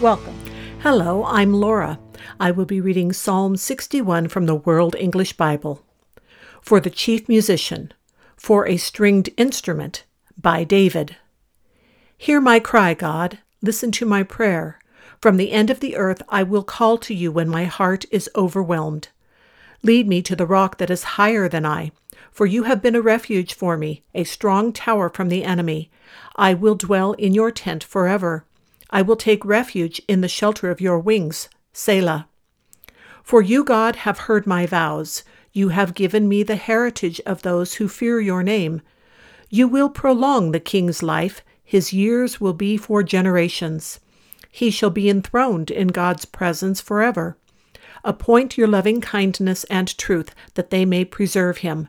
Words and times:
Welcome. 0.00 0.38
Hello, 0.80 1.24
I'm 1.24 1.54
Laura. 1.54 1.98
I 2.38 2.50
will 2.50 2.66
be 2.66 2.82
reading 2.82 3.14
Psalm 3.14 3.56
61 3.56 4.28
from 4.28 4.44
the 4.44 4.54
World 4.54 4.94
English 4.98 5.32
Bible. 5.38 5.86
For 6.60 6.80
the 6.80 6.90
Chief 6.90 7.26
Musician, 7.30 7.94
for 8.36 8.68
a 8.68 8.76
Stringed 8.76 9.30
Instrument, 9.38 10.04
by 10.36 10.64
David. 10.64 11.16
Hear 12.18 12.42
my 12.42 12.60
cry, 12.60 12.92
God. 12.92 13.38
Listen 13.62 13.90
to 13.92 14.04
my 14.04 14.22
prayer. 14.22 14.78
From 15.18 15.38
the 15.38 15.50
end 15.50 15.70
of 15.70 15.80
the 15.80 15.96
earth 15.96 16.20
I 16.28 16.42
will 16.42 16.62
call 16.62 16.98
to 16.98 17.14
you 17.14 17.32
when 17.32 17.48
my 17.48 17.64
heart 17.64 18.04
is 18.10 18.28
overwhelmed. 18.36 19.08
Lead 19.82 20.06
me 20.06 20.20
to 20.20 20.36
the 20.36 20.46
rock 20.46 20.76
that 20.76 20.90
is 20.90 21.16
higher 21.16 21.48
than 21.48 21.64
I, 21.64 21.90
for 22.30 22.44
you 22.44 22.64
have 22.64 22.82
been 22.82 22.96
a 22.96 23.00
refuge 23.00 23.54
for 23.54 23.78
me, 23.78 24.02
a 24.14 24.24
strong 24.24 24.74
tower 24.74 25.08
from 25.08 25.30
the 25.30 25.42
enemy. 25.42 25.90
I 26.36 26.52
will 26.52 26.74
dwell 26.74 27.14
in 27.14 27.32
your 27.32 27.50
tent 27.50 27.82
forever. 27.82 28.44
I 28.96 29.02
will 29.02 29.16
take 29.16 29.44
refuge 29.44 30.00
in 30.08 30.22
the 30.22 30.26
shelter 30.26 30.70
of 30.70 30.80
your 30.80 30.98
wings. 30.98 31.50
Selah. 31.74 32.28
For 33.22 33.42
you, 33.42 33.62
God, 33.62 33.94
have 33.94 34.20
heard 34.20 34.46
my 34.46 34.64
vows. 34.64 35.22
You 35.52 35.68
have 35.68 35.92
given 35.92 36.26
me 36.26 36.42
the 36.42 36.56
heritage 36.56 37.20
of 37.26 37.42
those 37.42 37.74
who 37.74 37.88
fear 37.88 38.20
your 38.20 38.42
name. 38.42 38.80
You 39.50 39.68
will 39.68 39.90
prolong 39.90 40.52
the 40.52 40.60
king's 40.60 41.02
life. 41.02 41.44
His 41.62 41.92
years 41.92 42.40
will 42.40 42.54
be 42.54 42.78
for 42.78 43.02
generations. 43.02 44.00
He 44.50 44.70
shall 44.70 44.88
be 44.88 45.10
enthroned 45.10 45.70
in 45.70 45.88
God's 45.88 46.24
presence 46.24 46.80
forever. 46.80 47.36
Appoint 48.02 48.56
your 48.56 48.66
loving 48.66 49.02
kindness 49.02 49.64
and 49.64 49.94
truth, 49.98 50.34
that 50.54 50.70
they 50.70 50.86
may 50.86 51.04
preserve 51.04 51.58
him. 51.58 51.88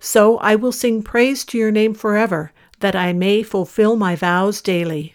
So 0.00 0.36
I 0.38 0.56
will 0.56 0.72
sing 0.72 1.04
praise 1.04 1.44
to 1.44 1.58
your 1.58 1.70
name 1.70 1.94
forever, 1.94 2.50
that 2.80 2.96
I 2.96 3.12
may 3.12 3.44
fulfill 3.44 3.94
my 3.94 4.16
vows 4.16 4.60
daily. 4.60 5.14